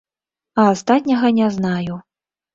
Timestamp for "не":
1.41-1.47